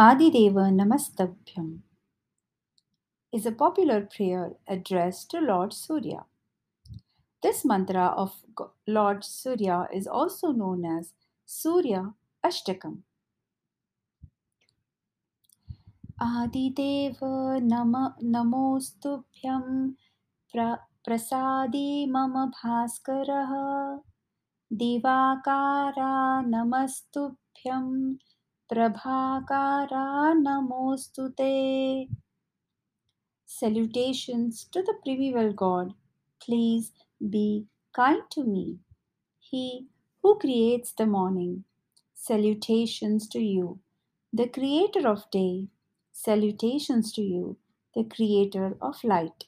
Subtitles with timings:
[0.00, 1.80] Adideva Namastubhyam
[3.32, 6.24] is a popular prayer addressed to Lord Surya.
[7.42, 8.32] This mantra of
[8.86, 11.14] Lord Surya is also known as
[11.46, 12.14] Surya
[12.46, 12.98] Ashtakam.
[16.20, 19.96] Adideva nama, Namostubhyam
[20.54, 23.98] pra, Prasadi Mama Bhaskaraha
[24.72, 28.18] Divakara Namastubhyam
[28.70, 32.10] Prabhakara Namostute.
[33.46, 35.94] Salutations to the primeval God.
[36.38, 36.92] Please
[37.30, 38.78] be kind to me.
[39.40, 39.86] He
[40.22, 41.64] who creates the morning.
[42.14, 43.80] Salutations to you,
[44.34, 45.68] the creator of day.
[46.12, 47.56] Salutations to you,
[47.94, 49.47] the creator of light.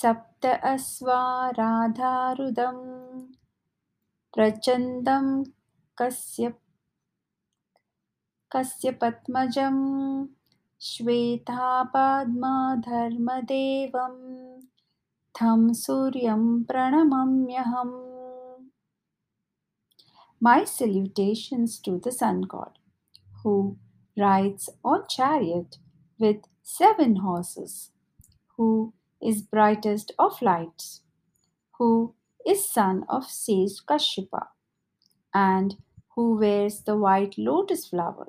[0.00, 1.58] सप्त अस्वाराधारुदं
[4.34, 5.26] प्रचन्दं
[5.98, 6.52] कस्य
[8.56, 9.76] कस्य पद्मजं
[10.88, 11.76] श्वेतापाद्मधर्मदेवं
[15.40, 17.94] थं सूर्यं प्रणमम्यहम्
[20.40, 22.78] My salutations to the sun god,
[23.42, 23.78] who
[24.18, 25.78] rides on chariot
[26.18, 27.92] with seven horses,
[28.56, 28.92] who
[29.23, 31.01] is brightest of lights,
[31.77, 34.47] who is son of sage Kashyapa,
[35.33, 35.77] and
[36.15, 38.27] who wears the white lotus flower.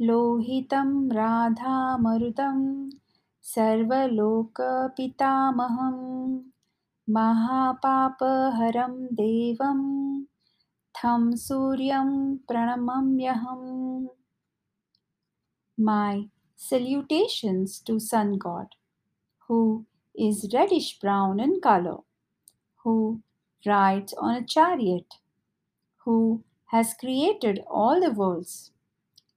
[0.00, 2.58] लोहितं राधामरुतं
[3.44, 4.48] सर्वलोकपितामहं
[7.14, 9.82] महापापहरं देवं
[10.96, 12.10] थं सूर्यं
[12.48, 14.08] प्रणमम्यहम्
[15.80, 16.28] My
[16.67, 18.69] Salutations to Sun God,
[19.47, 21.97] who is reddish brown in color,
[22.77, 23.21] who
[23.63, 25.05] rides on a chariot,
[25.97, 28.71] who has created all the worlds,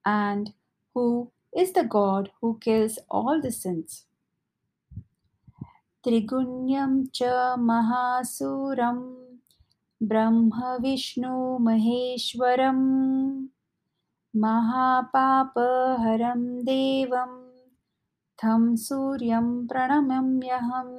[0.06, 0.54] and
[0.94, 4.06] who is the God who kills all the sins.
[6.02, 9.16] Trigunyam cha mahasuram
[10.00, 13.48] Brahma Vishnu Maheshwaram
[14.37, 17.33] महापापहरं देवं
[18.41, 20.95] तं सूर्यं प्रणमम्यहम्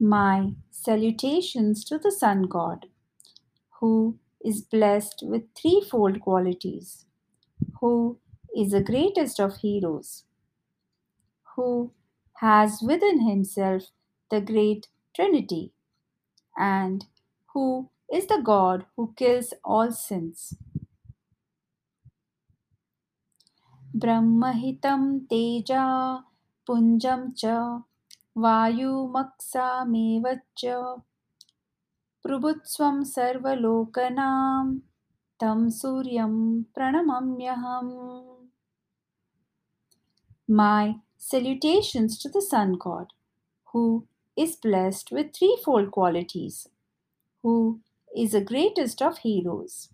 [0.00, 2.86] My salutations to the sun god,
[3.80, 7.04] who is blessed with threefold qualities,
[7.80, 8.18] who
[8.56, 10.24] is the greatest of heroes,
[11.54, 11.92] who
[12.40, 13.90] has within himself
[14.30, 15.72] the great Trinity,
[16.56, 17.06] and
[17.52, 20.54] who is the God who kills all sins.
[24.02, 25.84] ब्रह्महितं Teja
[26.66, 27.44] पुञ्जं च
[28.44, 30.26] वायुमक्सामेव
[30.58, 30.76] च
[32.24, 34.66] प्रभुत्वं सर्वलोकनां
[35.40, 36.36] तं सूर्यं
[36.76, 37.94] प्रणमम्यहम्
[40.50, 43.12] My salutations to the sun god,
[43.72, 46.68] who is blessed with threefold qualities,
[47.42, 47.80] who
[48.16, 49.90] is the greatest of heroes,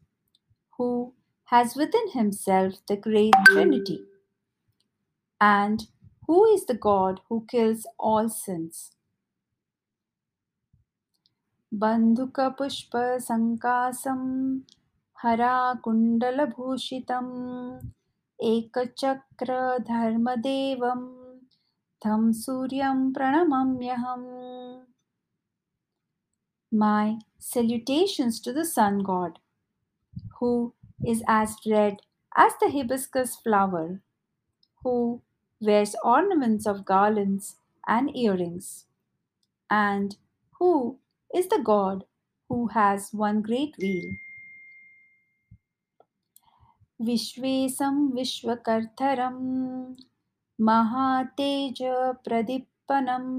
[0.79, 1.15] who
[1.45, 4.05] has within himself the great Trinity,
[5.41, 5.89] and
[6.27, 8.93] who is the God who kills all sins.
[11.75, 14.23] बन्धुकपुष्पसङ्कासं
[15.23, 17.33] हराकुण्डलभूषितम्
[18.43, 21.03] एकचक्रधर्मदेवं
[22.05, 24.27] तं सूर्यं प्रणमम्यहम्
[26.71, 29.39] My salutations to the sun god,
[30.39, 30.75] who
[31.05, 32.03] is as red
[32.37, 34.01] as the hibiscus flower,
[34.83, 35.23] who
[35.61, 37.57] wears ornaments of garlands
[37.87, 38.87] and earrings,
[39.71, 40.17] and
[40.59, 40.99] who
[41.35, 42.05] is the god
[42.49, 44.17] who has one great wheel.
[47.01, 49.37] विश्वेशं विश्वकर्तरं
[50.61, 53.33] महातेजप्रदीप्पनम्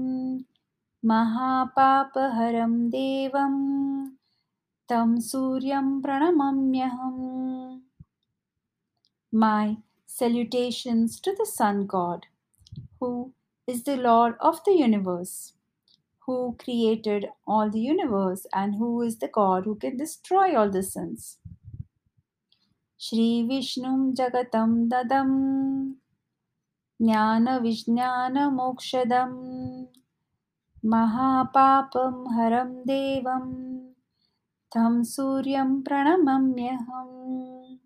[1.05, 3.55] महापापहरं देवं
[4.89, 7.81] तं सूर्यं प्रणमम्यहम्
[9.33, 12.27] My salutations to the sun god,
[12.99, 13.33] who
[13.67, 15.53] is the Lord of the universe,
[16.25, 20.83] who created all the universe and who is the God who can destroy all the
[20.83, 21.39] sins.
[22.97, 25.95] Shri Vishnum Jagatam Dadam
[32.35, 33.93] Haram Devam
[34.69, 37.79] Tam Suryam Pranamamyaham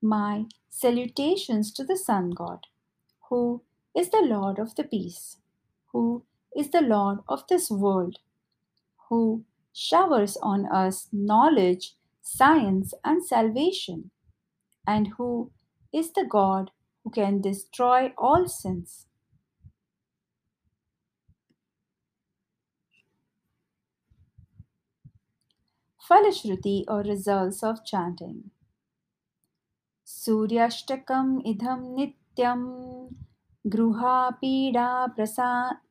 [0.00, 2.68] My salutations to the Sun God,
[3.28, 3.62] who
[3.96, 5.38] is the Lord of the peace,
[5.92, 6.22] who
[6.56, 8.20] is the Lord of this world,
[9.08, 14.12] who showers on us knowledge, science, and salvation,
[14.86, 15.50] and who
[15.92, 16.70] is the God
[17.02, 19.06] who can destroy all sins.
[26.08, 28.50] Falashruti or results of chanting.
[30.04, 33.14] Suryashtakam idham nityam
[33.66, 35.14] gruha pida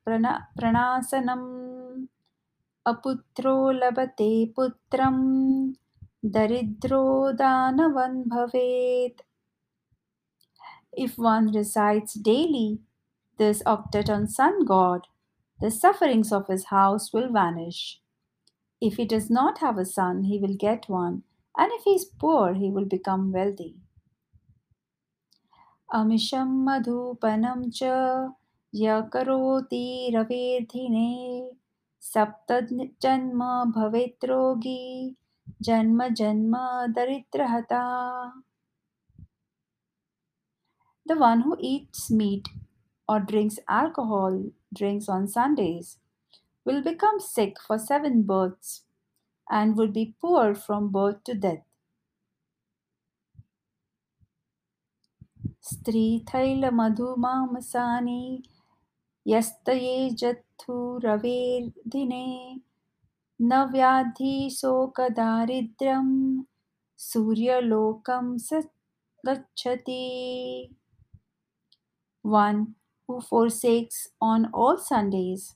[0.05, 2.07] prana, pranasanam
[2.85, 5.75] aputro labate putram
[6.23, 9.15] daridro danavan bhavet.
[10.91, 12.81] If one recites daily
[13.39, 15.07] this octet on sun god,
[15.59, 18.02] the sufferings of his house will vanish
[18.82, 21.22] If he does not have a son, he will get one,
[21.56, 23.76] and if he is poor, he will become wealthy.
[25.94, 27.82] अमिषं मधुपनं च
[28.74, 31.10] य करोति रवेर्धिने
[32.02, 33.44] सप्तजन्म
[33.76, 35.16] भवेत् रोगी
[35.68, 36.56] जन्म जन्म
[36.96, 37.84] दरिद्रहता
[41.06, 42.48] The one who eats meat
[43.08, 45.96] or drinks alcohol drinks on Sundays
[46.64, 48.84] will become sick for seven births
[49.50, 51.64] and would be poor from birth to death.
[55.68, 58.22] स्त्रीथैलमधुमांसानि
[59.26, 62.26] यस्तये जत्थुरवेर्दिने
[63.50, 66.08] न व्याधिशोकदारिद्र्यं
[67.08, 68.50] सूर्यलोकं स
[69.26, 70.02] गच्छति
[72.24, 72.74] One
[73.06, 75.54] who forsakes on all Sundays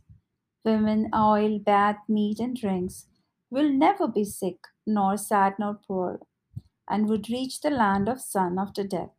[0.68, 3.08] women, oil, bath, meat, and drinks
[3.50, 6.20] will never be sick, nor sad, nor poor,
[6.90, 9.16] and would reach the land of sun after death.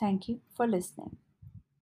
[0.00, 1.16] Thank you for listening.